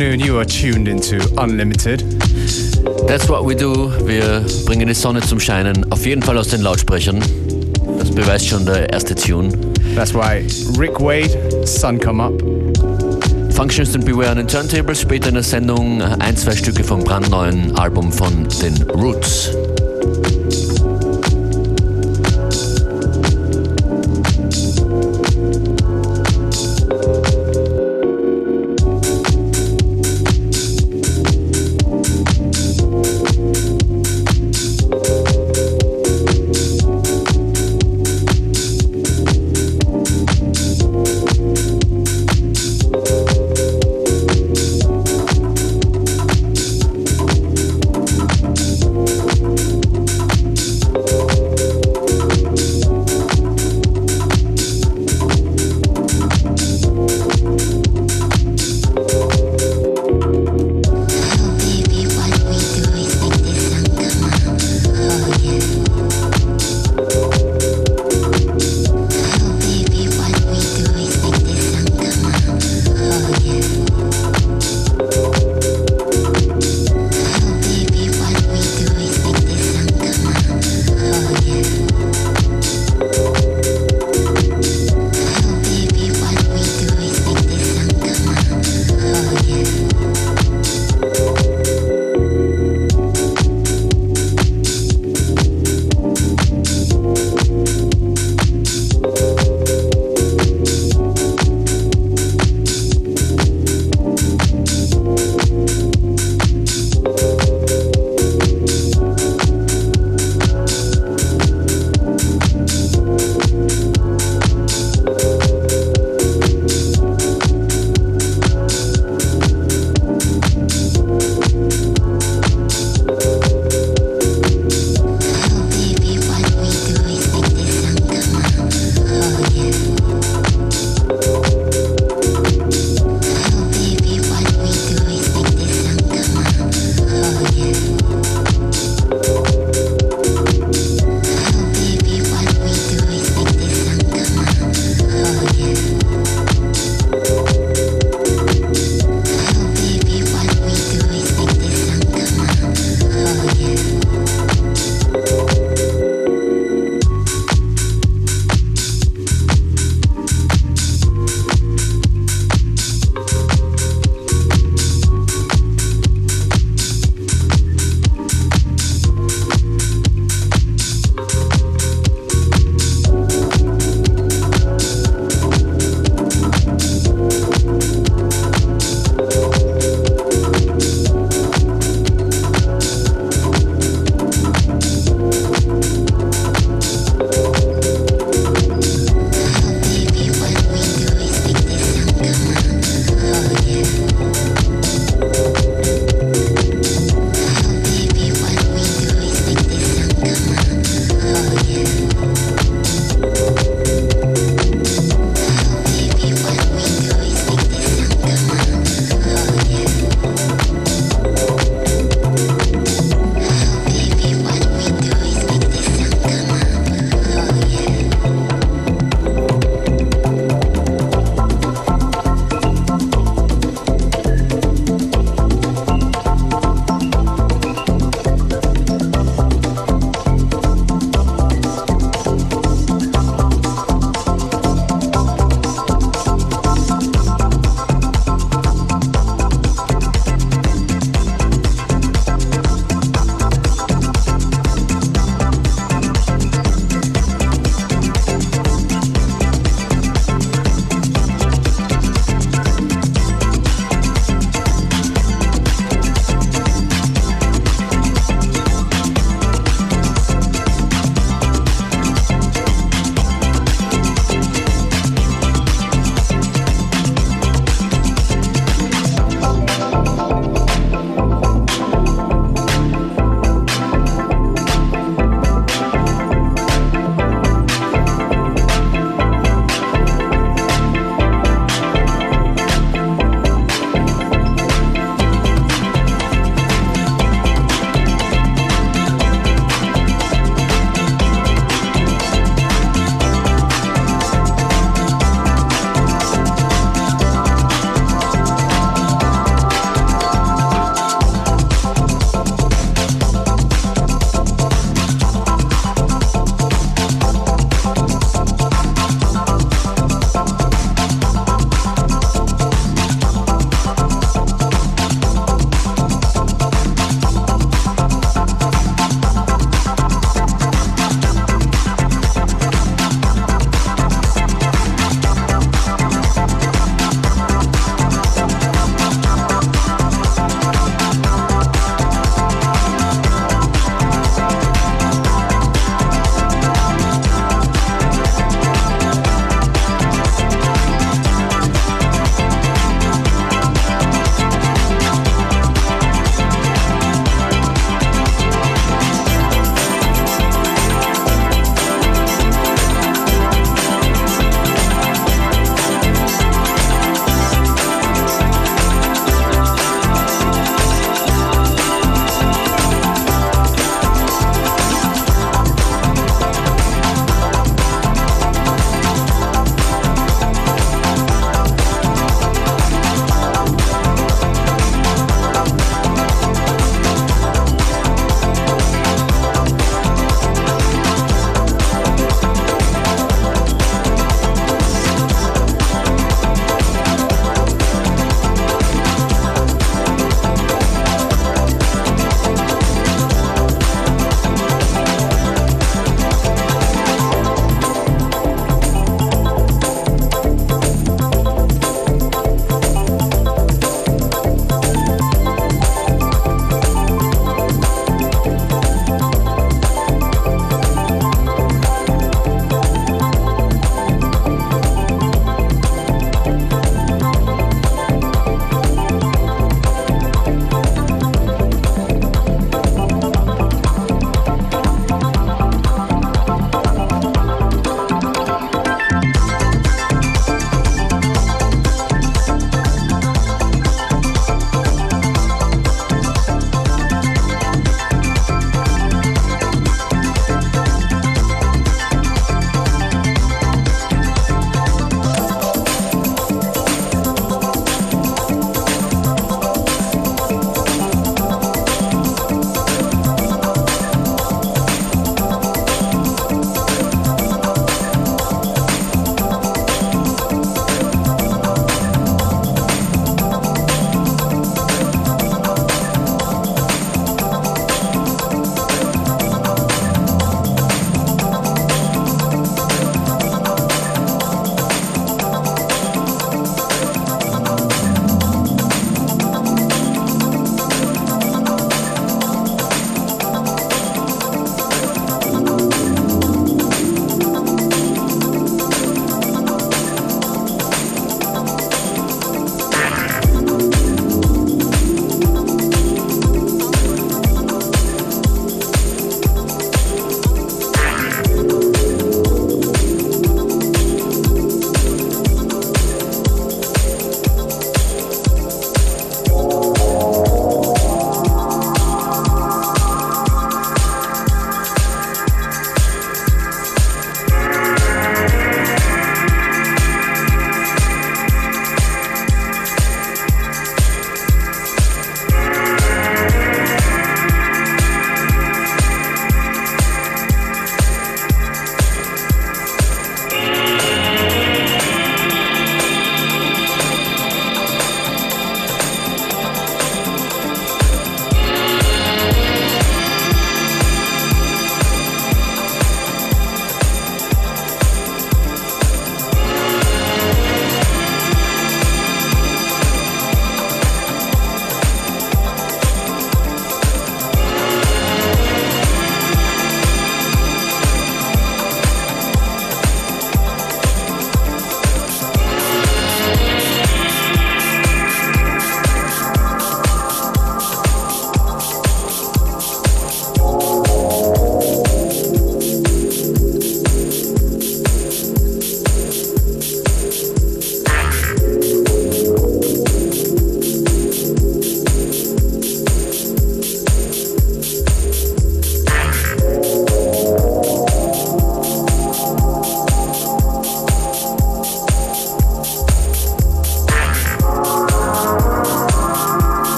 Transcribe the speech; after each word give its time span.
afternoon. 0.00 0.20
You 0.20 0.38
are 0.38 0.46
tuned 0.46 0.88
into 0.88 1.18
Unlimited. 1.36 2.00
That's 3.06 3.28
what 3.28 3.44
we 3.44 3.54
do. 3.54 3.92
Wir 4.06 4.42
bringen 4.64 4.88
die 4.88 4.94
Sonne 4.94 5.20
zum 5.20 5.38
Scheinen. 5.38 5.92
Auf 5.92 6.06
jeden 6.06 6.22
Fall 6.22 6.38
aus 6.38 6.48
den 6.48 6.62
Lautsprechern. 6.62 7.20
Das 7.98 8.10
beweist 8.10 8.46
schon 8.46 8.64
der 8.64 8.90
erste 8.90 9.14
Tune. 9.14 9.52
That's 9.94 10.14
right. 10.14 10.50
Rick 10.78 11.00
Wade, 11.00 11.66
Sun 11.66 12.00
Come 12.00 12.22
Up. 12.22 13.52
Functions 13.52 13.94
and 13.94 14.06
Beware 14.06 14.30
an 14.30 14.38
den 14.38 14.48
Turntables. 14.48 15.02
Später 15.02 15.28
in 15.28 15.34
der 15.34 15.42
Sendung 15.42 16.00
ein, 16.00 16.34
zwei 16.34 16.56
Stücke 16.56 16.82
vom 16.82 17.04
brandneuen 17.04 17.76
Album 17.76 18.10
von 18.10 18.48
den 18.62 18.80
Roots. 18.92 19.50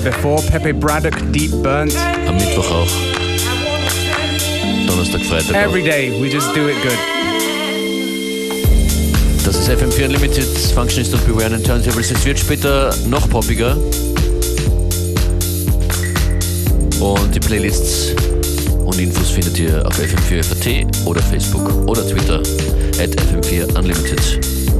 There 0.00 0.10
before. 0.10 0.38
Pepe 0.50 0.72
Braddock, 0.72 1.14
Deep 1.32 1.50
Burnt. 1.62 1.96
Am 2.26 2.36
Mittwoch 2.36 2.70
auch. 2.70 2.88
Donnerstag, 4.86 5.22
Freitag. 5.22 5.54
Every 5.54 5.82
day, 5.82 6.10
we 6.20 6.28
just 6.28 6.54
do 6.54 6.68
it 6.68 6.76
good. 6.82 6.98
Das 9.44 9.56
ist 9.56 9.70
FM4 9.70 10.06
Unlimited, 10.06 10.46
Functionist 10.74 11.14
und 11.14 11.26
Beware 11.26 11.54
and 11.54 11.64
Turntables. 11.64 12.10
Es 12.10 12.24
wird 12.24 12.38
später 12.38 12.94
noch 13.08 13.28
poppiger. 13.28 13.76
Und 17.00 17.34
die 17.34 17.40
Playlists 17.40 18.12
und 18.84 18.98
Infos 18.98 19.30
findet 19.30 19.58
ihr 19.58 19.86
auf 19.86 19.98
FM4FAT 19.98 21.06
oder 21.06 21.22
Facebook 21.22 21.88
oder 21.88 22.06
Twitter 22.06 22.40
at 22.98 23.10
FM4 23.10 23.78
Unlimited. 23.78 24.75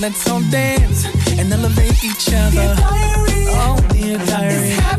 let's 0.00 0.28
all 0.28 0.42
dance 0.50 1.04
and 1.38 1.52
elevate 1.52 2.02
each 2.04 2.28
other. 2.32 2.74
Diary. 2.76 3.46
Oh, 3.48 3.88
dear 3.92 4.18
diary. 4.18 4.95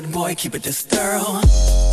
good 0.00 0.12
boy, 0.12 0.34
keep 0.34 0.54
it 0.54 0.62
this 0.62 0.82
thorough. 0.82 1.85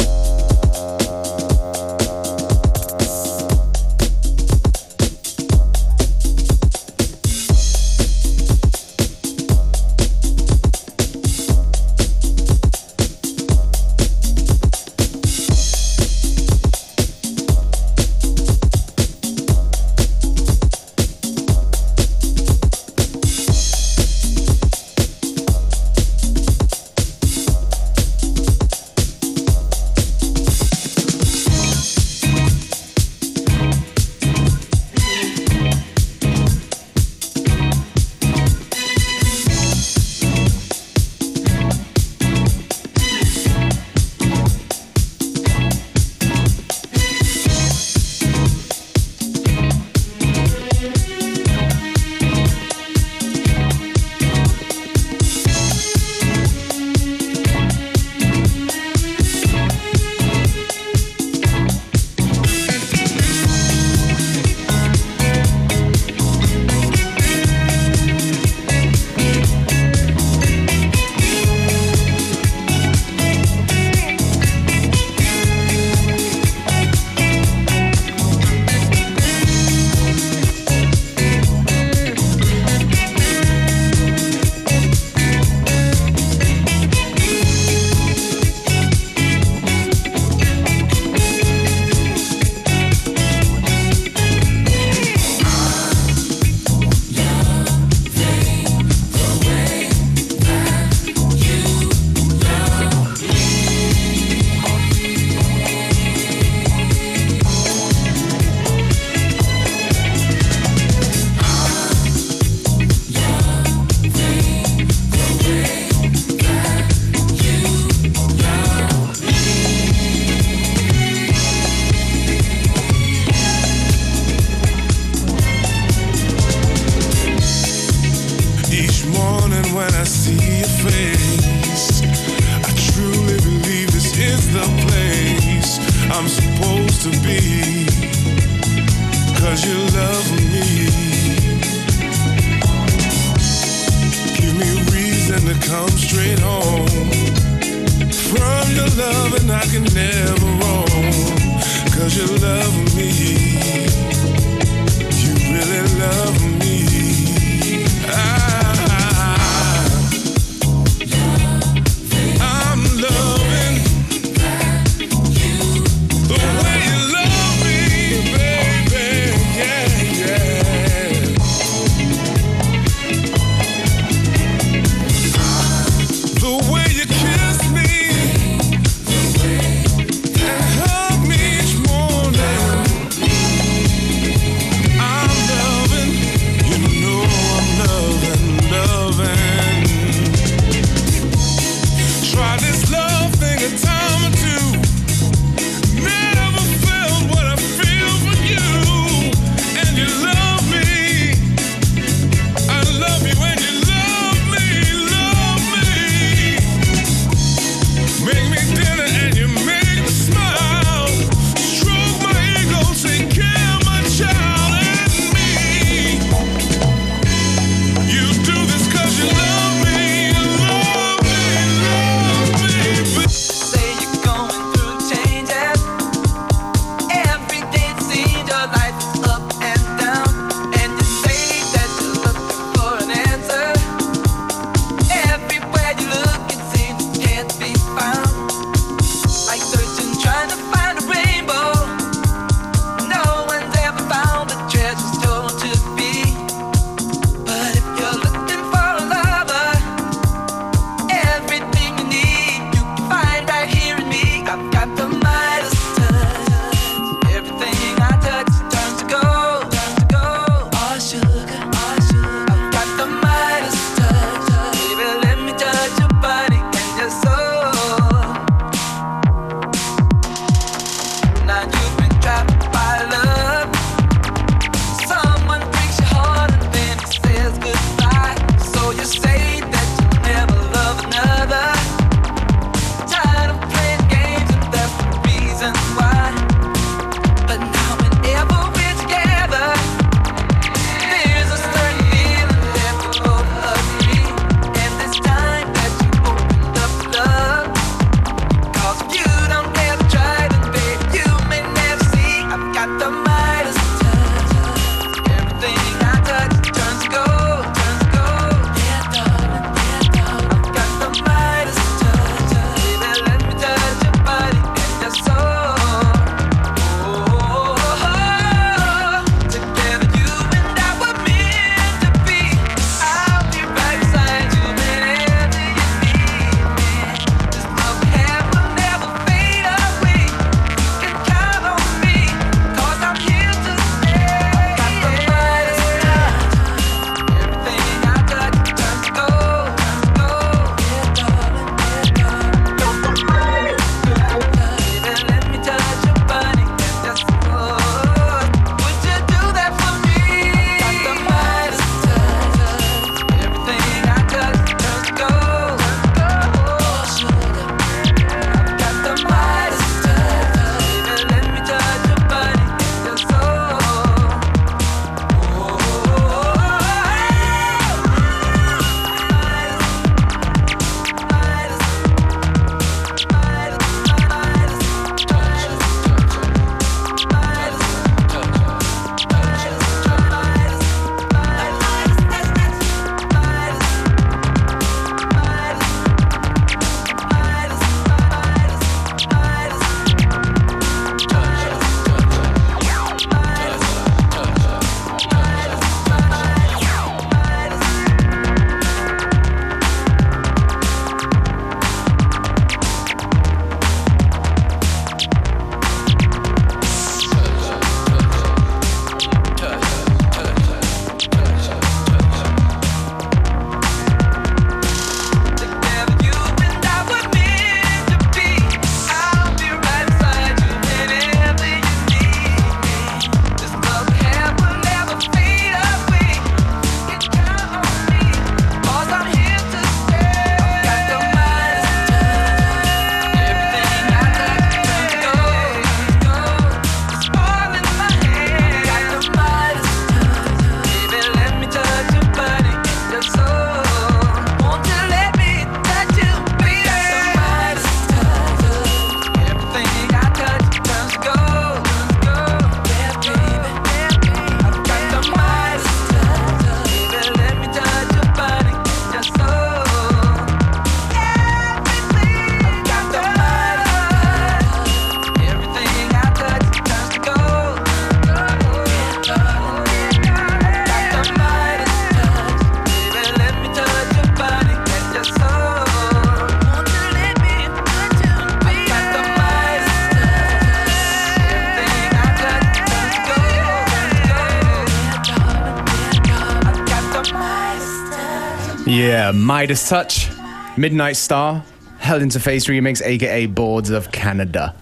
Yeah, 489.23 489.31
Midas 489.31 489.88
Touch, 489.88 490.27
Midnight 490.75 491.15
Star, 491.15 491.63
Hell 491.97 492.19
Interface 492.19 492.67
Remix, 492.67 493.01
aka 493.01 493.45
Boards 493.45 493.89
of 493.89 494.12
Canada. 494.12 494.75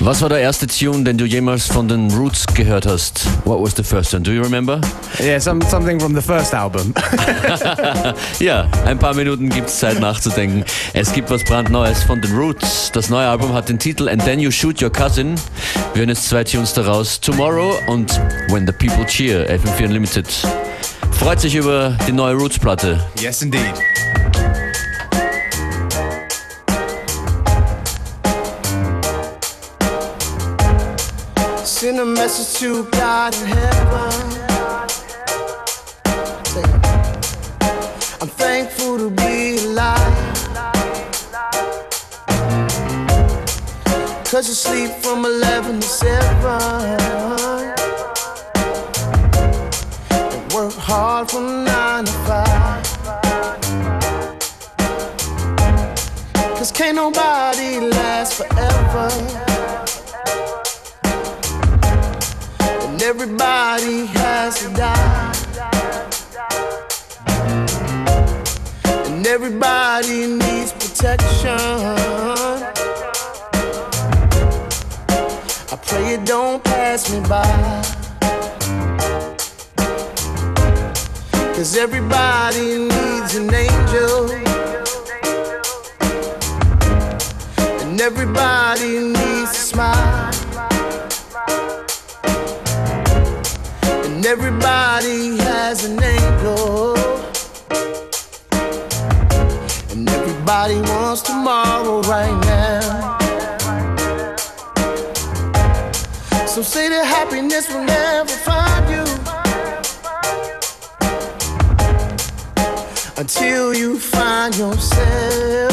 Was 0.00 0.20
war 0.22 0.28
der 0.28 0.40
erste 0.40 0.66
Tune, 0.66 1.04
den 1.04 1.16
du 1.16 1.24
jemals 1.24 1.68
von 1.68 1.86
den 1.86 2.10
Roots 2.10 2.46
gehört 2.46 2.84
hast? 2.84 3.28
What 3.44 3.62
was 3.62 3.76
the 3.76 3.84
first 3.84 4.12
one? 4.12 4.24
Do 4.24 4.32
you 4.32 4.42
remember? 4.42 4.80
Yeah, 5.22 5.38
some, 5.38 5.60
something 5.62 6.00
from 6.00 6.14
the 6.14 6.22
first 6.22 6.54
album. 6.54 6.94
Ja, 8.40 8.66
ein 8.86 8.98
paar 8.98 9.14
Minuten 9.14 9.50
gibt's 9.50 9.78
Zeit 9.78 10.00
nachzudenken. 10.00 10.64
Es 10.94 11.12
gibt 11.12 11.30
was 11.30 11.44
brandneues 11.44 12.02
von 12.02 12.20
den 12.22 12.34
Roots. 12.34 12.90
Das 12.92 13.10
neue 13.10 13.26
Album 13.28 13.52
hat 13.52 13.68
den 13.68 13.78
Titel 13.78 14.08
And 14.08 14.24
Then 14.24 14.40
You 14.40 14.50
Shoot 14.50 14.82
Your 14.82 14.90
Cousin. 14.90 15.34
Wir 15.92 16.00
hören 16.00 16.08
jetzt 16.08 16.28
zwei 16.28 16.42
Tunes 16.44 16.72
daraus. 16.72 17.20
Tomorrow 17.20 17.74
und 17.86 18.18
When 18.48 18.66
the 18.66 18.72
People 18.72 19.04
Cheer, 19.04 19.46
FM4 19.50 19.84
Unlimited. 19.84 20.26
Freut 21.12 21.40
sich 21.40 21.54
über 21.54 21.96
die 22.08 22.12
neue 22.12 22.34
Roots-Platte. 22.36 22.98
yes, 23.20 23.42
indeed. 23.42 23.74
Send 31.64 31.98
a 31.98 32.04
message 32.04 32.60
to 32.60 32.84
God 32.90 33.34
in 33.40 33.46
heaven. 33.46 34.39
Thankful 38.64 38.98
to 38.98 39.10
be 39.10 39.56
alive. 39.64 40.36
Cause 44.26 44.48
you 44.48 44.54
sleep 44.54 44.90
from 45.02 45.24
11 45.24 45.80
to 45.80 45.86
7. 45.86 46.10
And 50.10 50.52
work 50.52 50.74
hard 50.74 51.30
from 51.30 51.64
9 51.64 52.04
to 52.04 52.12
5. 52.12 52.84
Cause 56.58 56.70
can't 56.70 56.96
nobody 56.96 57.80
last 57.80 58.34
forever. 58.34 59.08
And 62.88 63.02
everybody 63.02 64.06
has 64.06 64.60
to 64.60 64.68
die. 64.74 65.29
And 69.20 69.26
everybody 69.26 70.26
needs 70.28 70.72
protection. 70.72 71.50
I 75.70 75.76
pray 75.86 76.14
it 76.14 76.24
don't 76.24 76.64
pass 76.64 77.12
me 77.12 77.20
by. 77.28 77.44
Cause 81.54 81.76
everybody 81.76 82.78
needs 82.78 83.34
an 83.34 83.52
angel. 83.52 84.30
And 87.82 88.00
everybody 88.00 89.00
needs 89.00 89.50
a 89.50 89.64
smile. 89.70 90.32
And 94.06 94.24
everybody 94.24 95.36
has 95.40 95.84
an 95.84 96.02
angle. 96.02 97.10
Everybody 100.52 100.80
wants 100.90 101.22
tomorrow 101.22 102.00
right 102.02 102.36
now. 102.44 103.18
So 106.44 106.60
say 106.60 106.88
that 106.88 107.06
happiness 107.06 107.68
will 107.68 107.84
never 107.84 108.28
find 108.48 108.90
you 108.90 109.04
until 113.16 113.74
you 113.74 114.00
find 114.00 114.52
yourself. 114.56 115.72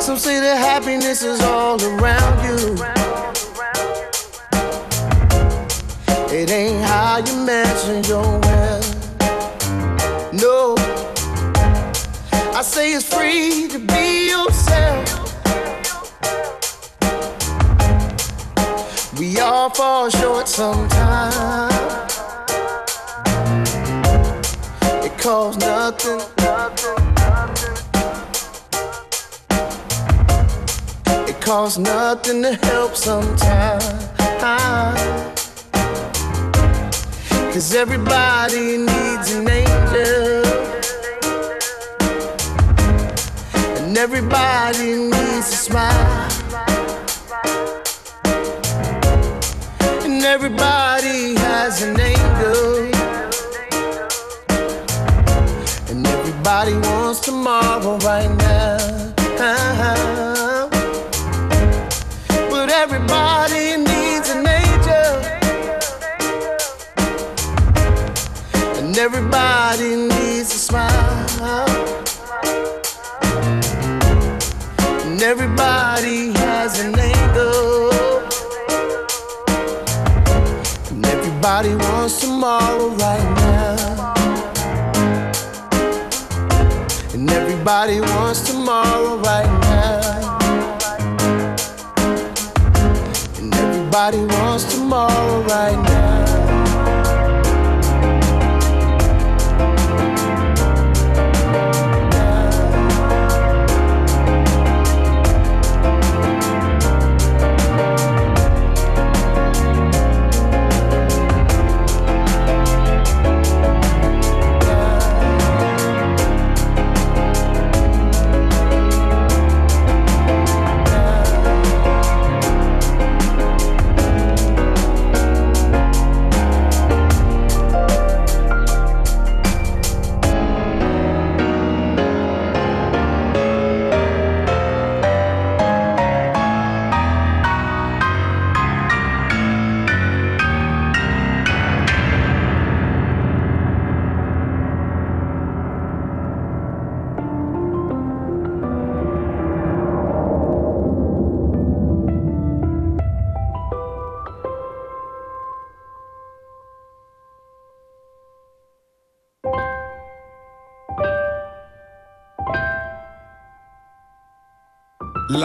Some 0.00 0.16
say 0.16 0.40
that 0.40 0.56
happiness 0.56 1.22
is 1.22 1.42
all 1.42 1.78
around 1.84 2.44
you. 2.48 2.78
It 6.34 6.50
ain't 6.50 6.82
how 6.82 7.18
you 7.18 7.36
measure 7.44 8.00
your 8.08 8.40
wealth. 8.40 9.02
No, 10.32 10.81
I 12.54 12.60
say 12.60 12.92
it's 12.92 13.06
free 13.06 13.66
to 13.68 13.78
be 13.78 14.28
yourself. 14.28 15.08
We 19.18 19.40
all 19.40 19.70
fall 19.70 20.10
short 20.10 20.46
sometimes. 20.46 21.74
It 25.02 25.18
costs 25.18 25.60
nothing. 25.60 26.20
It 31.26 31.40
costs 31.40 31.78
nothing 31.78 32.42
to 32.42 32.54
help 32.66 32.94
sometimes. 32.94 34.02
Cause 37.54 37.74
everybody 37.74 38.76
needs 38.76 39.32
an 39.32 39.48
angel. 39.48 40.51
And 43.92 43.98
everybody 43.98 44.94
needs 44.94 45.52
a 45.52 45.60
smile. 45.68 46.30
And 50.02 50.24
everybody 50.24 51.34
has 51.34 51.82
an 51.82 52.00
angel. 52.00 52.86
And 55.90 56.06
everybody 56.06 56.72
wants 56.88 57.20
tomorrow 57.20 57.98
right 57.98 58.34
now. 58.38 59.12
But 62.48 62.70
everybody 62.70 63.76
needs 63.76 64.30
an 64.30 64.46
angel. 64.46 65.12
And 68.78 68.96
everybody 68.96 69.96
needs 69.96 70.54
a 70.54 70.58
smile. 70.68 71.11
Everybody 75.24 76.32
has 76.32 76.80
an 76.80 76.98
angel. 76.98 77.92
And 80.90 81.06
everybody 81.06 81.76
wants 81.76 82.20
tomorrow 82.22 82.88
right 82.88 83.28
now. 83.36 84.14
And 87.14 87.30
everybody 87.30 88.00
wants 88.00 88.40
tomorrow 88.50 89.18
right 89.18 89.52
now. 89.70 90.38
And 93.38 93.54
everybody 93.54 94.18
wants 94.18 94.74
tomorrow 94.74 95.42
right 95.42 95.82
now. 95.84 96.11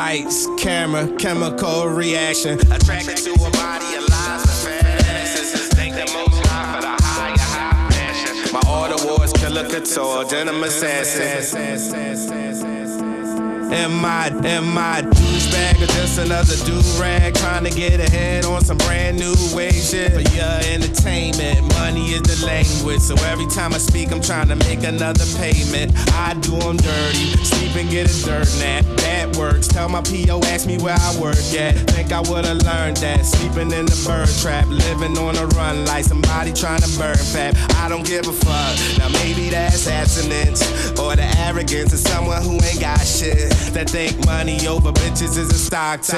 Lights, 0.07 0.47
camera, 0.57 1.05
chemical 1.17 1.89
reaction. 1.89 2.57
Attracted 2.71 3.17
to 3.17 3.33
a 3.33 3.51
body, 3.51 3.93
alive, 3.95 4.41
the 4.41 4.47
fantasies. 4.63 5.67
Thank 5.67 5.95
the 5.95 6.09
most 6.13 6.47
high 6.47 6.75
for 6.75 6.81
the 6.81 6.95
higher, 7.03 7.35
high 7.37 7.89
passion. 7.91 8.53
My 8.53 8.61
order 8.71 8.95
couture, 9.67 10.23
denim 10.23 10.63
assassin. 10.63 12.36
Am 13.77 14.03
I, 14.03 14.27
am 14.43 14.75
I 14.75 15.01
douchebag 15.03 15.83
or 15.83 15.85
just 15.85 16.17
another 16.17 16.55
do 16.65 16.81
rag 16.99 17.35
trying 17.35 17.63
to 17.63 17.69
get 17.69 17.99
ahead 17.99 18.43
on 18.43 18.65
some 18.65 18.77
brand 18.79 19.19
new 19.19 19.35
wave 19.53 19.71
shit? 19.71 20.13
For 20.13 20.35
your 20.35 20.73
entertainment, 20.73 21.61
money 21.75 22.13
is 22.13 22.23
the 22.23 22.43
language. 22.43 23.01
So 23.01 23.13
every 23.25 23.45
time 23.45 23.75
I 23.75 23.77
speak, 23.77 24.11
I'm 24.11 24.19
trying 24.19 24.47
to 24.47 24.55
make 24.55 24.83
another 24.83 25.25
payment. 25.37 25.93
I 26.13 26.33
do 26.41 26.57
them 26.57 26.77
dirty, 26.77 27.37
sleep 27.45 27.75
and 27.75 27.89
get 27.91 28.09
a 28.09 28.25
dirt 28.25 28.49
nap. 28.57 28.83
That 28.97 29.37
works. 29.37 29.67
Tell 29.67 29.87
my 29.89 30.01
PO, 30.01 30.41
ask 30.45 30.65
me 30.65 30.79
where 30.79 30.97
I 30.99 31.19
work 31.21 31.37
at. 31.53 31.75
Think 31.91 32.11
I 32.11 32.21
would've 32.21 32.57
learned 32.65 32.97
that. 32.97 33.25
Sleeping 33.25 33.71
in 33.71 33.85
the 33.85 34.03
bird 34.07 34.29
trap, 34.41 34.65
living 34.67 35.15
on 35.19 35.37
a 35.37 35.45
run 35.53 35.85
like 35.85 36.03
somebody 36.03 36.51
trying 36.51 36.81
to 36.81 36.97
burn 36.97 37.15
fat. 37.15 37.53
I 37.75 37.89
don't 37.89 38.05
give 38.05 38.27
a 38.27 38.33
fuck. 38.33 38.97
Now 38.97 39.09
maybe 39.21 39.49
that's 39.49 39.87
abstinence 39.87 40.65
or 40.97 41.15
the 41.15 41.29
arrogance 41.45 41.93
of 41.93 41.99
someone 41.99 42.41
who 42.41 42.53
ain't 42.65 42.81
got 42.81 43.05
shit 43.05 43.53
that 43.73 43.89
think 43.89 44.25
money 44.25 44.67
over 44.67 44.91
bitches 44.91 45.37
is 45.37 45.49
a 45.49 45.57
stock 45.57 46.01
tip. 46.01 46.17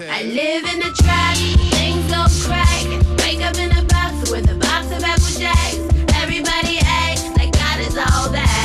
I 0.00 0.22
live 0.24 0.64
in 0.72 0.82
a 0.82 0.92
trap, 0.94 1.36
things 1.70 2.10
go 2.10 2.26
crack. 2.46 2.84
Wake 3.18 3.42
up 3.44 3.56
in 3.58 3.70
a 3.72 3.82
box 3.84 4.30
with 4.30 4.50
a 4.50 4.54
box 4.54 4.86
of 4.90 5.02
Apple 5.04 5.34
Jacks. 5.38 5.78
Everybody 6.22 6.78
acts 6.82 7.28
like 7.36 7.52
God 7.52 7.80
is 7.80 7.96
all 7.96 8.28
that. 8.30 8.61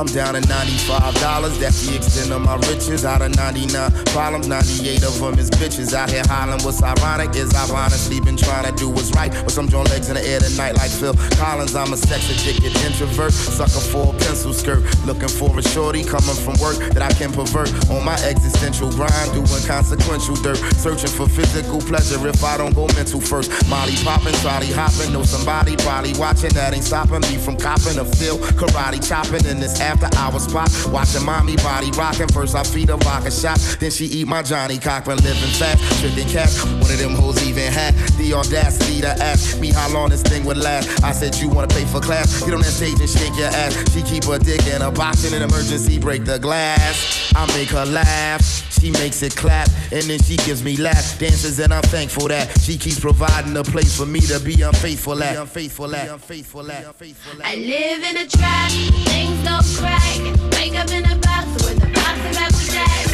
I'm 0.00 0.06
down 0.06 0.32
to 0.32 0.40
$95. 0.40 1.60
That's 1.60 1.86
the 1.86 1.96
extent 1.96 2.32
of 2.32 2.40
my 2.40 2.56
riches. 2.72 3.04
Out 3.04 3.20
of 3.20 3.36
99 3.36 3.92
problems, 4.16 4.48
98 4.48 5.04
of 5.04 5.20
them 5.20 5.38
is 5.38 5.50
bitches. 5.50 5.92
Out 5.92 6.08
here 6.08 6.22
hollering. 6.24 6.64
What's 6.64 6.82
ironic 6.82 7.36
is 7.36 7.52
I've 7.52 7.70
honestly 7.70 8.18
been 8.18 8.38
trying 8.38 8.64
to 8.64 8.72
do 8.80 8.88
what's 8.88 9.12
right. 9.12 9.28
With 9.44 9.52
some 9.52 9.68
joint 9.68 9.90
legs 9.90 10.08
in 10.08 10.14
the 10.14 10.24
air 10.24 10.40
tonight, 10.40 10.72
like 10.76 10.88
Phil 10.88 11.12
Collins. 11.36 11.76
I'm 11.76 11.92
a 11.92 11.98
sex 11.98 12.32
addicted 12.32 12.72
introvert. 12.80 13.34
Sucker 13.34 13.84
for 13.92 14.14
a 14.14 14.18
pencil 14.24 14.54
skirt. 14.54 14.88
Looking 15.04 15.28
for 15.28 15.52
a 15.52 15.60
shorty 15.60 16.02
coming 16.02 16.32
from 16.32 16.56
work 16.64 16.80
that 16.96 17.02
I 17.02 17.12
can 17.12 17.30
pervert. 17.30 17.68
On 17.90 18.02
my 18.02 18.16
existential 18.24 18.88
grind, 18.96 19.36
doing 19.36 19.64
consequential 19.68 20.36
dirt. 20.36 20.56
Searching 20.80 21.12
for 21.12 21.28
physical 21.28 21.78
pleasure 21.78 22.26
if 22.26 22.42
I 22.42 22.56
don't 22.56 22.72
go 22.72 22.88
mental 22.96 23.20
first. 23.20 23.52
Molly 23.68 24.00
popping, 24.00 24.32
trolley 24.40 24.72
hopping. 24.72 25.12
Know 25.12 25.24
somebody 25.24 25.76
probably 25.76 26.16
watching 26.16 26.56
that 26.56 26.72
ain't 26.72 26.84
stopping 26.84 27.20
me 27.28 27.36
from 27.36 27.58
copping 27.58 28.00
a 28.00 28.06
feel. 28.16 28.38
Karate 28.56 28.96
chopping 29.06 29.44
in 29.44 29.60
this 29.60 29.78
after 29.90 30.08
hours 30.16 30.44
spot. 30.44 30.70
Watching 30.92 31.24
mommy 31.24 31.56
body 31.56 31.90
rocking. 31.92 32.28
First 32.28 32.54
I 32.54 32.62
feed 32.62 32.88
her 32.88 32.96
vodka 32.96 33.30
shot, 33.30 33.58
then 33.80 33.90
she 33.90 34.06
eat 34.06 34.28
my 34.28 34.42
Johnnie 34.42 34.78
Cochran 34.78 35.18
living 35.18 35.50
fast. 35.58 35.80
Tripping 36.00 36.28
cat, 36.28 36.50
one 36.80 36.90
of 36.90 36.98
them 36.98 37.14
hoes 37.14 37.42
even 37.46 37.72
had 37.72 37.94
the 38.16 38.32
audacity 38.34 39.00
to 39.00 39.08
ask 39.08 39.58
me 39.58 39.72
how 39.72 39.88
long 39.92 40.10
this 40.10 40.22
thing 40.22 40.44
would 40.44 40.56
last. 40.56 41.02
I 41.02 41.12
said, 41.12 41.34
You 41.36 41.48
wanna 41.48 41.68
pay 41.68 41.84
for 41.84 42.00
class? 42.00 42.42
Get 42.42 42.54
on 42.54 42.60
that 42.60 42.70
stage 42.70 43.00
and 43.00 43.10
shake 43.10 43.36
your 43.36 43.48
ass. 43.48 43.74
She 43.92 44.02
keep 44.02 44.24
her 44.24 44.38
dick 44.38 44.66
in 44.66 44.82
a 44.82 44.90
box 44.90 45.24
in 45.24 45.34
an 45.34 45.42
emergency, 45.42 45.98
break 45.98 46.24
the 46.24 46.38
glass. 46.38 47.32
I 47.34 47.46
make 47.56 47.70
her 47.70 47.84
laugh. 47.86 48.42
She 48.80 48.90
makes 48.92 49.22
it 49.22 49.36
clap, 49.36 49.68
and 49.92 50.02
then 50.04 50.18
she 50.22 50.36
gives 50.38 50.64
me 50.64 50.78
laugh 50.78 51.18
dances, 51.18 51.58
and 51.58 51.72
I'm 51.72 51.82
thankful 51.82 52.28
that 52.28 52.58
she 52.60 52.78
keeps 52.78 52.98
providing 52.98 53.54
a 53.58 53.62
place 53.62 53.94
for 53.94 54.06
me 54.06 54.20
to 54.20 54.40
be 54.40 54.62
unfaithful 54.62 55.22
at. 55.22 55.36
Unfaithful 55.36 55.94
at. 55.94 56.08
Unfaithful 56.08 56.70
at. 56.70 56.86
Unfaithful 56.86 57.42
at. 57.42 57.46
I 57.46 57.56
live 57.56 58.02
in 58.02 58.16
a 58.16 58.26
trap, 58.26 58.70
things 58.70 59.46
go 59.46 59.60
crack. 59.80 60.20
Wake 60.52 60.78
up 60.78 60.90
in 60.90 61.04
a 61.04 61.16
box 61.16 61.46
with 61.64 61.82
a 61.82 61.90
box 61.96 62.18
of 62.28 62.76
Apple. 62.76 63.09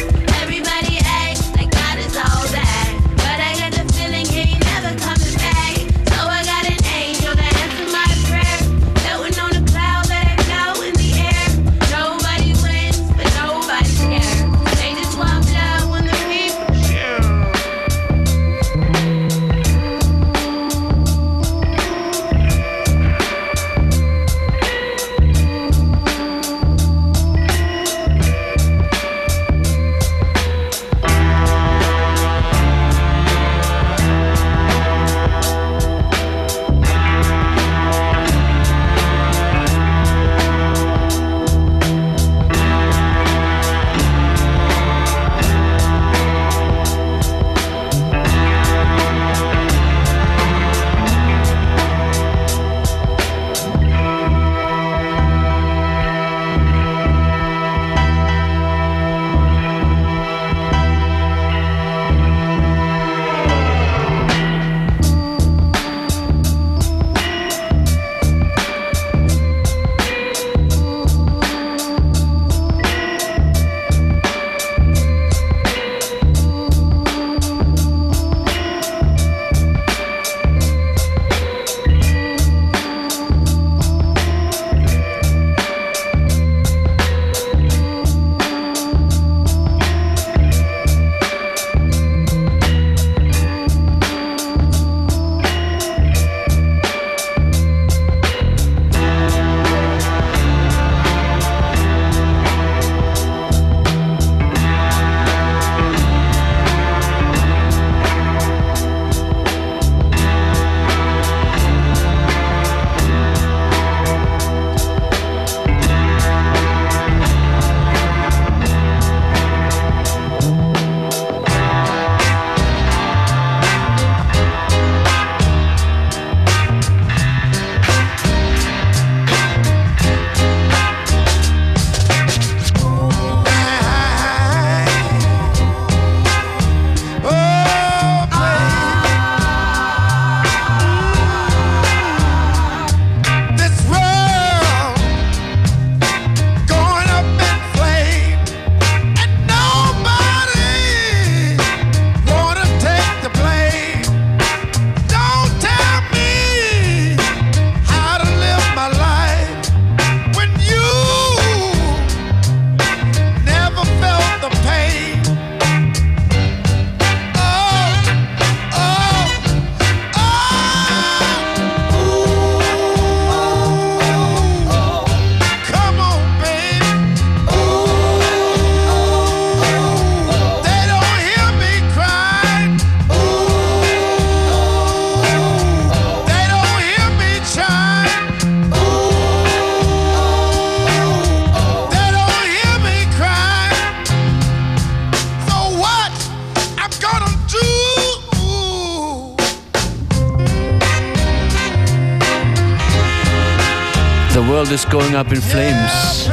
The 204.33 204.45
World 204.49 204.69
is 204.71 204.83
Going 204.85 205.15
Up 205.15 205.31
in 205.31 205.39
Flames. 205.39 206.29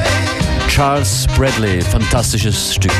Charles 0.69 1.29
Bradley, 1.37 1.81
fantastisches 1.83 2.75
Stück. 2.75 2.93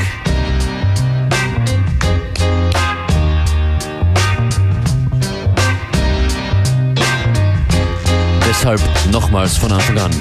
Deshalb 8.47 8.81
nochmals 9.11 9.57
von 9.57 9.73
Anfang 9.73 9.99
an. 9.99 10.13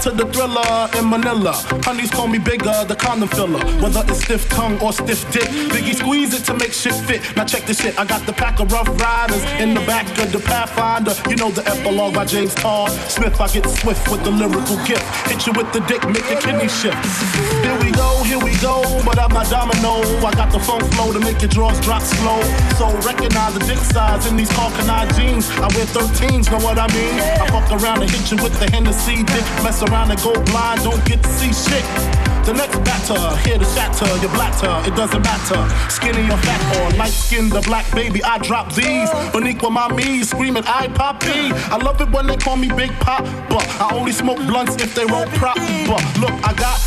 To 0.00 0.10
the 0.10 0.24
thriller 0.32 0.88
in 0.96 1.10
Manila. 1.10 1.52
Honeys 1.84 2.10
call 2.10 2.26
me 2.26 2.38
bigger, 2.38 2.72
the 2.88 2.96
condom 2.96 3.28
filler. 3.28 3.60
Whether 3.82 4.02
it's 4.08 4.24
stiff 4.24 4.48
tongue 4.48 4.80
or 4.80 4.94
stiff 4.94 5.30
dick, 5.30 5.44
Biggie 5.68 5.94
squeeze 5.94 6.32
it 6.32 6.42
to 6.46 6.54
make 6.54 6.72
shit 6.72 6.94
fit. 7.04 7.20
Now 7.36 7.44
check 7.44 7.66
this 7.66 7.82
shit, 7.82 7.98
I 8.00 8.06
got 8.06 8.24
the 8.24 8.32
pack 8.32 8.60
of 8.60 8.72
rough 8.72 8.88
riders 8.98 9.44
in 9.60 9.74
the 9.74 9.80
back 9.84 10.08
of 10.16 10.32
the 10.32 10.38
Pathfinder. 10.38 11.12
You 11.28 11.36
know 11.36 11.50
the 11.50 11.68
epilogue 11.68 12.14
by 12.14 12.24
James 12.24 12.54
Todd 12.54 12.90
Smith. 13.10 13.38
I 13.38 13.48
get 13.48 13.68
swift 13.68 14.08
with 14.10 14.24
the 14.24 14.30
lyrical 14.30 14.80
gift. 14.88 15.04
Hit 15.28 15.46
you 15.46 15.52
with 15.52 15.70
the 15.74 15.80
dick, 15.84 16.00
make 16.08 16.24
your 16.32 16.40
kidney 16.40 16.68
shift. 16.68 16.96
Here 17.60 17.76
we 17.84 17.92
go, 17.92 18.24
here 18.24 18.40
we 18.40 18.56
go, 18.64 18.80
but 19.04 19.18
I'm 19.20 19.28
not 19.36 19.50
domino. 19.52 20.00
I 20.24 20.32
got 20.32 20.50
the 20.50 20.60
funk 20.60 20.80
flow 20.96 21.12
to 21.12 21.20
make 21.20 21.44
your 21.44 21.52
drawers 21.52 21.78
drop 21.84 22.00
slow. 22.00 22.40
So 22.80 22.88
recognize 23.04 23.52
the 23.52 23.60
dick 23.68 23.84
size 23.92 24.24
in 24.24 24.36
these 24.36 24.50
Karl 24.56 24.72
Kani 24.80 25.12
jeans. 25.12 25.44
I 25.60 25.68
wear 25.76 25.84
13s, 25.92 26.50
know 26.50 26.64
what 26.64 26.78
I 26.78 26.88
mean? 26.88 27.20
I 27.36 27.44
fuck 27.52 27.68
around 27.68 28.00
and 28.00 28.10
hit 28.10 28.32
you 28.32 28.40
with 28.40 28.56
the 28.56 28.70
Hennessy 28.72 29.28
dick. 29.28 29.44
Mess 29.60 29.82
around 29.90 30.10
and 30.10 30.20
go 30.22 30.32
blind, 30.44 30.82
don't 30.82 31.04
get 31.04 31.22
to 31.22 31.28
see 31.28 31.52
shit. 31.52 31.84
The 32.46 32.54
next 32.54 32.78
batter, 32.84 33.36
here 33.48 33.58
to 33.58 33.64
shatter 33.64 34.06
your 34.18 34.30
blatter, 34.30 34.72
it 34.88 34.96
doesn't 34.96 35.22
matter. 35.22 35.60
Skinny 35.90 36.24
or 36.30 36.38
fat 36.38 36.62
or 36.76 36.96
light 36.96 37.12
skinned 37.12 37.52
the 37.52 37.60
black 37.62 37.90
baby, 37.92 38.22
I 38.24 38.38
drop 38.38 38.72
these. 38.72 39.10
Boniqua 39.32 39.70
my 39.70 39.92
me, 39.92 40.22
screaming 40.22 40.64
I 40.66 40.88
poppy. 40.88 41.52
I 41.70 41.76
love 41.76 42.00
it 42.00 42.10
when 42.10 42.26
they 42.26 42.36
call 42.36 42.56
me 42.56 42.68
Big 42.68 42.90
Pop, 43.00 43.24
but 43.48 43.66
I 43.80 43.94
only 43.94 44.12
smoke 44.12 44.38
blunts 44.38 44.76
if 44.76 44.94
they 44.94 45.04
roll 45.04 45.26
prop. 45.38 45.56
But 45.56 46.02
look, 46.18 46.32
I 46.48 46.54
got 46.54 46.78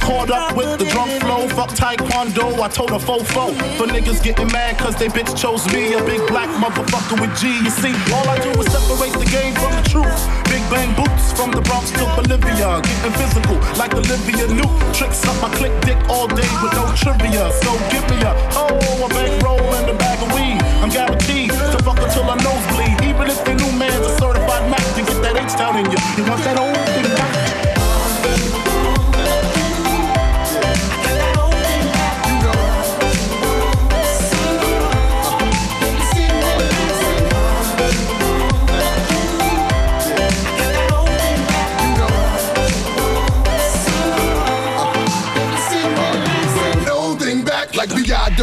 caught 0.00 0.30
up 0.30 0.56
with 0.56 0.78
the 0.78 0.84
drunk 0.84 1.12
flow. 1.22 1.48
Fuck 1.48 1.70
taekwondo, 1.70 2.60
I 2.60 2.68
told 2.68 2.90
a 2.90 2.98
fofo. 2.98 3.54
For 3.78 3.86
niggas 3.86 4.22
getting 4.22 4.48
mad 4.52 4.78
cause 4.78 4.96
they 4.96 5.08
bitch 5.08 5.32
chose 5.36 5.64
me, 5.72 5.94
a 5.94 6.02
big 6.04 6.20
black 6.28 6.48
motherfucker 6.60 7.20
with 7.20 7.32
G. 7.38 7.48
You 7.64 7.70
see, 7.70 7.94
all 8.12 8.28
I 8.28 8.36
do 8.40 8.50
is 8.60 8.68
separate 8.68 9.16
the 9.16 9.28
game 9.30 9.54
from 9.54 9.72
the 9.72 9.84
truth. 9.88 10.20
Big 10.52 10.60
bang 10.68 10.92
boots 10.96 11.32
from 11.32 11.50
the 11.52 11.62
Bronx 11.62 11.90
to 11.92 12.04
Bolivia, 12.16 12.82
getting 12.82 13.14
physical 13.16 13.56
like 13.80 13.94
Olivia 13.94 14.46
Newt. 14.52 14.72
Tricks 14.92 15.24
up 15.24 15.36
my 15.40 15.50
click 15.56 15.72
dick 15.82 15.98
all 16.08 16.28
day 16.28 16.50
with 16.60 16.74
no 16.76 16.84
trivia. 16.92 17.48
So 17.64 17.72
give 17.88 18.04
me 18.10 18.20
a 18.20 18.32
oh, 18.58 19.06
a 19.06 19.08
bankroll 19.08 19.64
and 19.80 19.88
a 19.88 19.96
bag 19.96 20.20
of 20.20 20.28
weed. 20.34 20.60
I'm 20.82 20.90
guaranteed 20.90 21.50
to 21.50 21.78
fuck 21.80 22.00
until 22.02 22.28
I 22.28 22.36
nosebleed. 22.42 23.00
Even 23.08 23.30
if 23.32 23.40
the 23.44 23.54
new 23.54 23.72
man's 23.78 24.04
a 24.04 24.12
certified 24.18 24.68
Mac 24.68 24.84
to 24.96 25.02
get 25.02 25.18
that 25.24 25.40
H 25.40 25.56
down 25.56 25.80
in 25.80 25.86
you. 25.88 26.00
You 26.16 26.28
want 26.28 26.44
that 26.44 26.58
old 26.58 26.76
thing 26.92 27.08
back? 27.16 27.73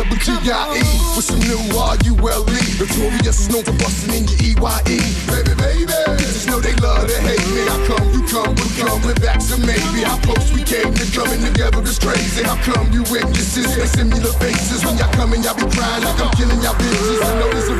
B-I-double-T-I-E 0.01 1.15
With 1.15 1.25
some 1.25 1.39
new 1.45 1.61
R-U-L-E 1.77 2.61
Notorious 2.79 3.49
known 3.49 3.63
for 3.63 3.75
busting 3.77 4.13
in 4.17 4.25
your 4.25 4.57
E-Y-E 4.57 4.97
Baby, 5.29 5.53
baby. 5.61 5.93
Bitches 6.17 6.47
know 6.47 6.59
they 6.59 6.73
love 6.81 7.05
to 7.05 7.17
hate 7.21 7.45
me. 7.53 7.61
How 7.69 7.77
come 7.85 8.07
you 8.09 8.21
come 8.25 8.49
we 8.57 8.65
with 8.65 8.77
coming 8.81 9.19
back 9.21 9.37
to 9.37 9.57
maybe 9.61 10.01
How 10.01 10.17
close 10.25 10.49
we 10.53 10.63
came 10.63 10.93
to 10.93 11.05
coming 11.13 11.41
together 11.45 11.81
is 11.83 11.99
crazy. 11.99 12.43
How 12.43 12.57
come 12.65 12.89
you 12.91 13.03
witnesses 13.13 13.77
make 13.77 13.93
similar 13.93 14.33
faces? 14.41 14.85
When 14.85 14.97
y'all 14.97 15.11
coming, 15.13 15.43
y'all 15.43 15.53
be 15.53 15.69
crying 15.69 16.03
like 16.03 16.17
I'm 16.17 16.31
killing 16.33 16.61
y'all 16.65 16.73
bitches. 16.75 17.21
I 17.21 17.39
know 17.39 17.49
there's 17.53 17.69
a 17.69 17.77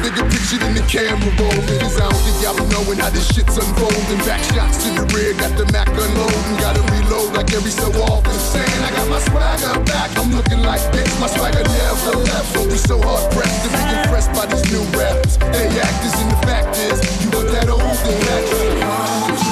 picture 0.52 0.66
than 0.66 0.76
the 0.76 0.86
camera 0.88 1.32
rolling. 1.40 1.80
Cause 1.80 2.00
I 2.00 2.10
don't 2.10 2.22
think 2.24 2.44
y'all 2.44 2.56
be 2.56 2.66
knowing 2.76 3.00
how 3.00 3.10
this 3.10 3.28
shit's 3.34 3.58
unfolding. 3.58 4.20
Back 4.28 4.44
shots 4.52 4.84
to 4.84 4.90
the 4.92 5.06
rear, 5.16 5.34
got 5.34 5.56
the 5.58 5.66
Mac 5.72 5.88
unloading. 5.88 6.58
Gotta 6.60 6.82
reload 6.92 7.34
like 7.36 7.54
every 7.54 7.72
so 7.72 7.88
often. 8.04 8.34
Saying 8.34 8.84
I 8.84 8.92
got 8.92 9.08
my 9.10 9.20
swagger 9.20 9.80
back. 9.86 10.12
I'm 10.18 10.32
looking 10.32 10.62
like 10.62 10.84
this, 10.92 11.08
my 11.20 11.28
swagger 11.28 11.64
never 11.64 12.18
left. 12.28 12.54
Don't 12.54 12.70
be 12.70 12.78
so 12.78 13.00
hard 13.02 13.32
pressed 13.32 13.64
to 13.64 13.70
be 13.72 13.84
impressed 13.96 14.32
by 14.34 14.46
these 14.48 14.66
new 14.72 14.84
rappers 14.98 15.38
They 15.38 15.68
actors 15.80 16.16
and 16.20 16.32
the 16.32 16.40
fact 16.48 16.76
is 16.78 17.00
You 17.24 17.30
want 17.32 17.48
that 17.52 17.70
old 17.70 17.98
thing. 18.04 18.20
Back 18.28 19.51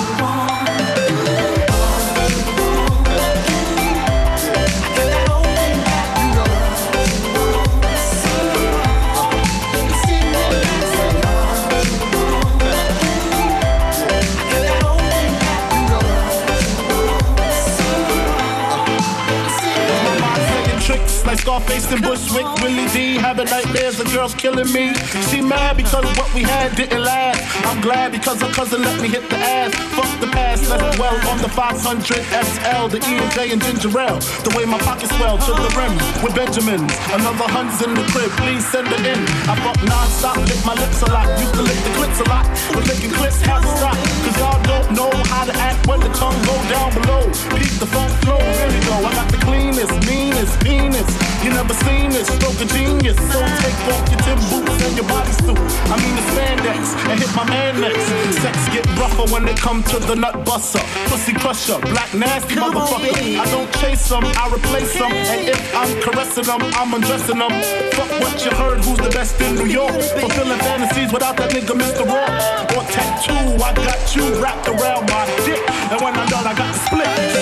Scarface 21.59 21.91
and 21.91 22.01
Bushwick. 22.01 22.47
Willie 22.61 22.87
D 22.89 23.15
having 23.15 23.45
nightmares, 23.45 23.97
the 23.97 24.05
girls 24.15 24.33
killing 24.33 24.71
me. 24.71 24.93
She 25.29 25.41
mad 25.41 25.75
because 25.75 26.05
what 26.17 26.33
we 26.33 26.43
had 26.43 26.75
didn't 26.75 27.03
last. 27.03 27.39
I'm 27.65 27.81
glad 27.81 28.11
because 28.11 28.41
her 28.41 28.51
cousin 28.51 28.81
let 28.81 29.01
me 29.01 29.09
hit 29.09 29.29
the 29.29 29.37
ass. 29.37 29.73
Fuck 29.95 30.09
the 30.21 30.27
past, 30.27 30.69
left 30.69 30.99
well 30.99 31.15
on 31.27 31.37
the 31.39 31.49
500 31.49 31.75
SL, 31.75 32.87
the 32.87 32.99
E 33.09 33.19
and 33.19 33.31
J 33.33 33.51
and 33.51 33.61
ginger 33.61 33.91
ale. 33.99 34.19
The 34.47 34.53
way 34.55 34.65
my 34.65 34.77
pockets 34.79 35.15
swell 35.17 35.37
to 35.37 35.51
the 35.51 35.69
rim 35.75 35.93
with 36.23 36.35
Benjamins. 36.35 36.91
Another 37.11 37.47
hund's 37.51 37.81
in 37.83 37.93
the 37.93 38.05
crib, 38.11 38.31
please 38.39 38.63
send 38.71 38.87
it 38.87 39.03
in. 39.03 39.19
I 39.49 39.55
fuck 39.59 39.79
non-stop, 39.83 40.37
lick 40.47 40.63
my 40.65 40.75
lips 40.79 41.01
a 41.01 41.11
lot. 41.11 41.27
Used 41.39 41.55
to 41.55 41.63
lick 41.63 41.79
the 41.83 41.93
clips 41.99 42.19
a 42.23 42.27
lot, 42.29 42.45
but 42.71 42.87
licking 42.87 43.11
clips 43.11 43.41
has 43.43 43.61
to 43.63 43.71
stop. 43.75 43.97
Cause 44.23 44.37
y'all 44.39 44.61
don't 44.63 44.95
know 44.95 45.11
how 45.27 45.43
to 45.43 45.53
act 45.59 45.87
when 45.87 45.99
the 45.99 46.11
tongue 46.15 46.39
go 46.47 46.55
down 46.71 46.93
below. 46.95 47.23
Keep 47.51 47.83
the 47.83 47.89
funk 47.91 48.11
flow, 48.23 48.39
really 48.39 48.79
go. 48.87 48.95
I 49.03 49.11
got 49.11 49.27
the 49.31 49.41
cleanest, 49.43 49.93
meanest 50.07 50.55
penis. 50.63 51.09
You 51.43 51.48
never 51.49 51.73
seen 51.85 52.09
this, 52.09 52.27
stroke 52.27 52.59
of 52.61 52.69
genius. 52.69 53.17
So 53.31 53.39
take 53.63 53.79
off 53.89 54.03
your 54.11 54.19
Tim 54.25 54.39
boots 54.49 54.77
and 54.85 54.95
your 54.97 55.07
bodysuit. 55.07 55.57
I 55.89 55.95
mean 55.97 56.15
the 56.15 56.25
spandex 56.31 56.81
and 57.09 57.19
hit 57.19 57.31
my 57.35 57.45
man 57.49 57.81
next. 57.81 58.05
Sex 58.41 58.57
get 58.69 58.85
rougher 58.97 59.25
when 59.33 59.45
they 59.45 59.55
come 59.55 59.83
to 59.83 59.99
the 59.99 60.15
nut 60.15 60.45
buster. 60.45 60.79
Pussy 61.09 61.33
crusher, 61.33 61.79
black 61.79 62.13
nasty 62.13 62.55
motherfucker. 62.55 63.39
I 63.39 63.45
don't 63.51 63.71
chase 63.81 64.09
them, 64.09 64.23
I 64.25 64.49
replace 64.53 64.93
them. 64.93 65.11
And 65.11 65.49
if 65.49 65.75
I'm 65.75 65.91
caressing 66.01 66.45
them, 66.45 66.61
I'm 66.75 66.93
undressing 66.93 67.39
them. 67.39 67.53
Fuck 67.93 68.11
what 68.21 68.45
you 68.45 68.51
heard, 68.51 68.83
who's 68.83 68.99
the 68.99 69.09
best 69.09 69.39
in 69.41 69.55
New 69.55 69.65
York? 69.65 69.93
Fulfilling 70.19 70.59
fantasies 70.59 71.11
without 71.11 71.37
that 71.37 71.51
nigga 71.51 71.73
Mr. 71.73 72.05
Raw. 72.05 72.77
Or 72.77 72.83
tattoo, 72.91 73.63
I 73.63 73.73
got 73.73 74.15
you 74.15 74.25
wrapped 74.41 74.67
around 74.67 75.09
my 75.09 75.25
dick. 75.45 75.61
And 75.91 76.01
when 76.01 76.13
I'm 76.15 76.27
done, 76.27 76.45
I 76.45 76.53
got 76.53 76.75
split. 76.75 77.38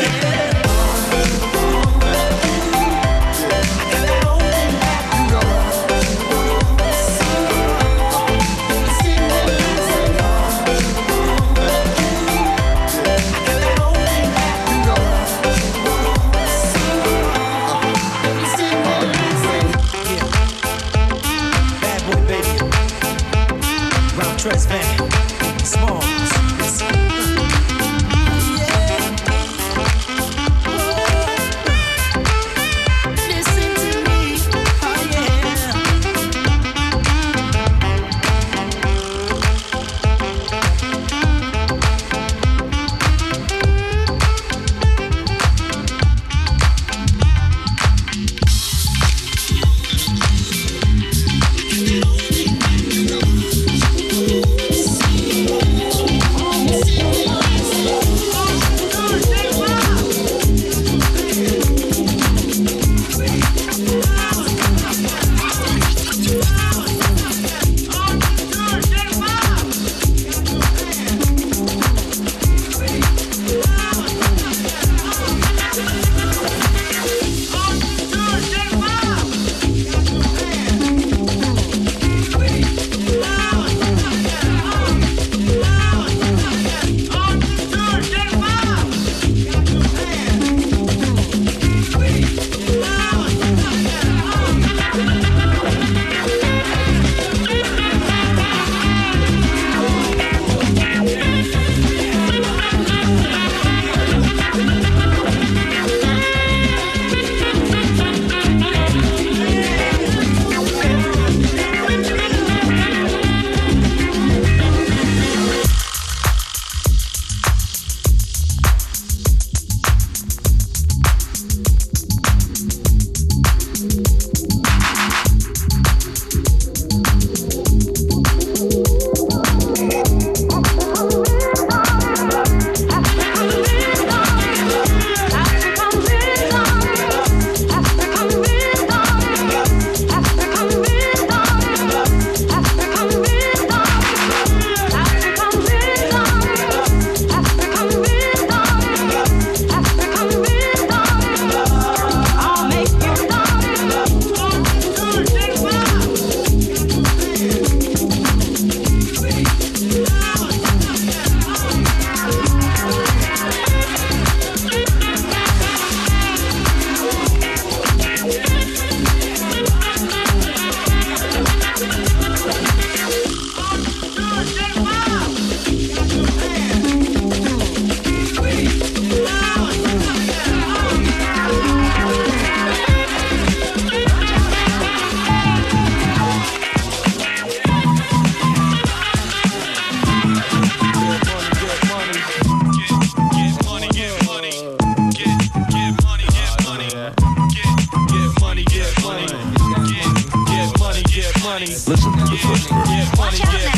Listen 201.48 202.12
to 202.12 202.28
the 202.28 202.38
first 202.44 202.68
verse. 202.68 202.90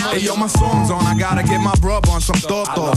Hey, 0.10 0.26
yo, 0.26 0.36
my 0.36 0.48
song's 0.48 0.90
on. 0.90 1.06
I 1.06 1.14
gotta 1.18 1.44
get 1.44 1.62
my 1.62 1.72
brub 1.78 2.10
on 2.10 2.20
some 2.20 2.42
Toto. 2.42 2.90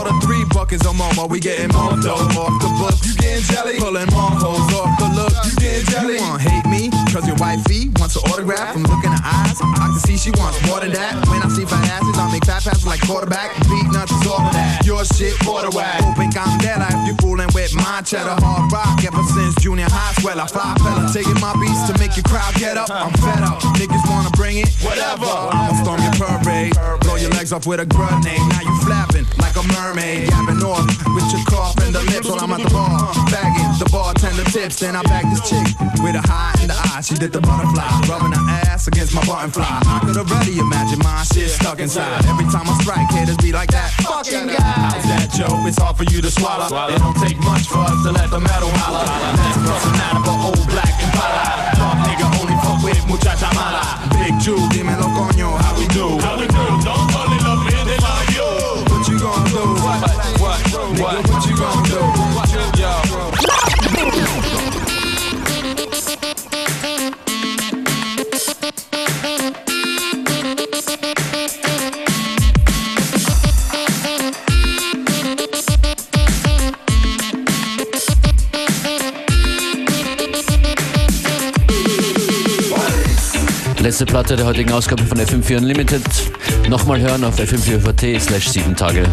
Order 0.00 0.16
three 0.24 0.44
buckets 0.48 0.86
of 0.86 0.96
Momo. 0.96 1.28
We 1.28 1.40
getting 1.40 1.68
more 1.76 1.92
dough 2.00 2.16
off 2.16 2.56
the 2.56 2.72
book. 2.80 2.96
You 3.04 3.14
getting 3.20 3.44
jelly? 3.44 3.76
Pulling 3.76 4.08
more 4.08 4.32
hoes 4.32 4.72
off 4.72 4.98
the 4.98 5.08
look. 5.12 5.32
You 5.44 5.52
getting 5.60 5.86
jelly? 5.92 6.14
You 6.14 6.20
wanna 6.22 6.42
hate 6.42 6.64
me? 6.64 6.88
Cause 7.12 7.28
your 7.28 7.36
wifey 7.36 7.92
wants 8.00 8.16
an 8.16 8.22
autograph 8.32 8.72
from 8.72 8.84
looking 8.84 9.12
her 9.12 9.22
eyes. 9.22 9.60
I 9.60 9.92
can 9.92 10.00
see 10.00 10.16
she 10.16 10.30
wants 10.40 10.56
more 10.66 10.80
than 10.80 10.92
that. 10.92 11.12
When 11.28 11.42
I 11.42 11.48
see 11.52 11.66
fat 11.66 11.84
asses, 12.00 12.16
I 12.16 12.32
make 12.32 12.46
fat 12.46 12.64
passes 12.64 12.86
like 12.86 13.04
quarterback. 13.04 13.52
Beatnuts 13.68 14.08
is 14.08 14.26
all 14.26 14.40
of 14.40 14.52
that. 14.56 14.67
Your 14.88 15.04
shit, 15.04 15.38
quarter 15.40 15.68
whack. 15.76 16.00
Open 16.00 16.30
candela 16.30 16.88
if 16.88 17.08
you 17.08 17.14
fooling 17.20 17.52
with 17.52 17.74
my 17.76 18.00
cheddar 18.00 18.40
hard 18.40 18.72
rock. 18.72 19.04
Ever 19.04 19.22
since 19.36 19.54
junior 19.60 19.84
high, 19.84 20.14
swell, 20.16 20.40
I 20.40 20.46
fly 20.46 20.72
fella. 20.80 21.04
Taking 21.12 21.36
my 21.44 21.52
beats 21.60 21.92
to 21.92 21.98
make 22.00 22.16
your 22.16 22.24
crowd 22.24 22.54
get 22.54 22.78
up. 22.78 22.88
I'm 22.88 23.12
fed 23.20 23.44
up. 23.44 23.60
Niggas 23.76 24.00
wanna 24.08 24.30
bring 24.32 24.56
it, 24.56 24.72
whatever. 24.80 25.28
I'ma 25.28 25.76
storm 25.84 26.00
your 26.00 26.16
parade. 26.16 26.72
Blow 27.04 27.16
your 27.16 27.28
legs 27.36 27.52
off 27.52 27.66
with 27.66 27.80
a 27.80 27.86
grenade. 27.86 28.40
Now 28.48 28.64
you 28.64 28.72
flapping 28.80 29.07
like 29.38 29.56
a 29.56 29.64
mermaid. 29.74 30.28
Yapping 30.28 30.62
off 30.62 30.86
with 31.14 31.28
your 31.32 31.44
cough 31.46 31.76
and 31.82 31.94
the 31.94 32.02
lips 32.10 32.28
while 32.28 32.40
I'm 32.40 32.52
at 32.52 32.62
the 32.62 32.70
bar. 32.70 33.12
Bagging 33.30 33.72
the 33.78 33.88
bartender 33.90 34.44
tips. 34.50 34.80
Then 34.80 34.96
I 34.96 35.02
bag 35.02 35.24
this 35.30 35.42
chick 35.48 35.66
with 36.02 36.14
a 36.14 36.22
high 36.24 36.54
in 36.62 36.68
the 36.68 36.76
eye. 36.76 37.00
She 37.00 37.14
did 37.14 37.32
the 37.32 37.40
butterfly. 37.40 37.86
Rubbing 38.08 38.32
her 38.32 38.46
ass 38.66 38.86
against 38.86 39.14
my 39.14 39.24
button 39.24 39.50
fly. 39.50 39.66
I 39.66 40.00
could 40.04 40.16
already 40.16 40.58
imagine 40.58 40.98
my 41.00 41.22
shit 41.24 41.50
stuck 41.50 41.80
inside. 41.80 42.24
Every 42.26 42.46
time 42.50 42.66
I 42.68 42.74
strike, 42.82 43.08
haters 43.10 43.36
be 43.38 43.52
like 43.52 43.70
that. 43.70 43.90
Fucking 44.02 44.48
guy. 44.48 44.92
How's 44.92 45.04
that 45.10 45.28
joke? 45.34 45.66
It's 45.66 45.78
hard 45.78 45.96
for 45.96 46.04
you 46.04 46.20
to 46.22 46.30
swallow. 46.30 46.68
It 46.88 46.98
don't 46.98 47.16
take 47.18 47.38
much 47.42 47.66
for 47.68 47.82
us 47.82 47.98
to 48.04 48.12
let 48.12 48.30
the 48.30 48.40
metal 48.40 48.70
holler. 48.82 49.06
That's 49.06 49.58
crossing 49.62 49.98
out 50.06 50.16
of 50.18 50.24
a 50.26 50.34
old 50.48 50.68
black 50.68 50.94
and 51.02 51.18
Dog 51.78 51.98
nigga 52.06 52.26
only 52.40 52.56
fuck 52.62 52.82
with 52.82 53.06
muchacha 53.06 53.50
mala. 53.54 53.82
Big 54.18 54.34
Jew, 54.40 54.58
dímelo 54.70 55.06
coño, 55.16 55.56
how 55.62 55.78
we 55.78 55.86
do? 55.88 56.18
How 56.18 56.38
we 56.38 56.46
do? 56.46 56.64
Don't 56.84 57.27
Gonna 59.38 59.50
do? 59.50 59.58
What? 59.84 60.40
What? 60.40 61.00
What? 61.00 61.30
What 61.30 61.46
you 61.46 61.56
gonna 61.56 62.72
do? 62.72 62.77
Letzte 83.80 84.06
Platte 84.06 84.36
der 84.36 84.44
heutigen 84.44 84.72
Ausgabe 84.72 85.04
von 85.04 85.18
FM4 85.18 85.58
Unlimited. 85.58 86.02
Nochmal 86.68 87.00
hören 87.00 87.22
auf 87.24 87.38
fm4.at 87.38 88.20
slash 88.20 88.48
7 88.48 88.74
Tage. 88.74 89.04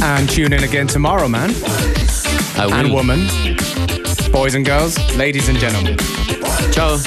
And 0.00 0.30
tune 0.30 0.54
in 0.54 0.62
again 0.62 0.86
tomorrow, 0.86 1.28
man. 1.28 1.50
I 2.56 2.66
will. 2.66 2.72
And 2.74 2.92
woman. 2.92 3.28
Boys 4.30 4.54
and 4.54 4.64
girls, 4.64 4.96
ladies 5.16 5.48
and 5.48 5.58
gentlemen. 5.58 5.96
Ciao. 6.70 6.98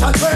Set 0.00 0.29